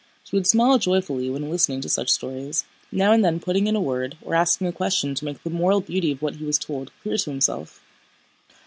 [0.23, 3.79] He would smile joyfully when listening to such stories, now and then putting in a
[3.79, 6.89] word or asking a question to make the moral beauty of what he was told
[7.03, 7.83] clear to himself.